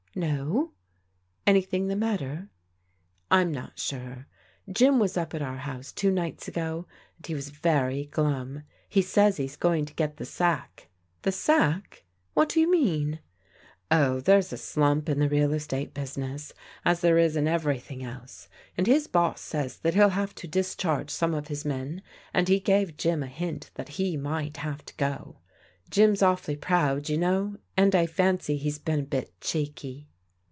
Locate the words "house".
5.59-5.93